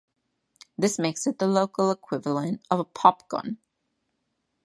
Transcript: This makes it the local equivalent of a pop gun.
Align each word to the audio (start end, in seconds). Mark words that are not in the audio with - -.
This 0.79 0.97
makes 0.97 1.27
it 1.27 1.37
the 1.37 1.45
local 1.45 1.91
equivalent 1.91 2.65
of 2.71 2.79
a 2.79 2.83
pop 2.83 3.29
gun. 3.29 3.59